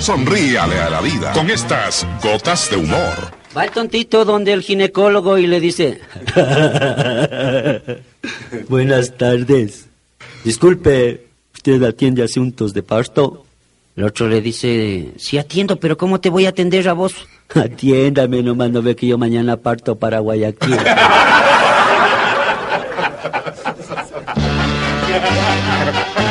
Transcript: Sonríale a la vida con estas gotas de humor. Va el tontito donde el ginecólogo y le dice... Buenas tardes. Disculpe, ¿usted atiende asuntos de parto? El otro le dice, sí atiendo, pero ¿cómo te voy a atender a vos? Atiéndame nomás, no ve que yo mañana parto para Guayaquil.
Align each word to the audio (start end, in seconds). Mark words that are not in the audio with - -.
Sonríale 0.00 0.78
a 0.78 0.88
la 0.88 1.00
vida 1.00 1.32
con 1.32 1.50
estas 1.50 2.06
gotas 2.22 2.70
de 2.70 2.76
humor. 2.76 3.36
Va 3.56 3.64
el 3.64 3.70
tontito 3.70 4.24
donde 4.24 4.52
el 4.52 4.62
ginecólogo 4.62 5.38
y 5.38 5.46
le 5.46 5.60
dice... 5.60 6.00
Buenas 8.68 9.16
tardes. 9.16 9.86
Disculpe, 10.44 11.26
¿usted 11.54 11.82
atiende 11.82 12.22
asuntos 12.22 12.72
de 12.72 12.82
parto? 12.82 13.44
El 13.96 14.04
otro 14.04 14.28
le 14.28 14.42
dice, 14.42 15.12
sí 15.16 15.38
atiendo, 15.38 15.80
pero 15.80 15.96
¿cómo 15.96 16.20
te 16.20 16.28
voy 16.28 16.46
a 16.46 16.50
atender 16.50 16.88
a 16.88 16.92
vos? 16.92 17.14
Atiéndame 17.54 18.42
nomás, 18.42 18.70
no 18.70 18.82
ve 18.82 18.94
que 18.94 19.06
yo 19.06 19.18
mañana 19.18 19.56
parto 19.56 19.96
para 19.96 20.20
Guayaquil. 20.20 20.76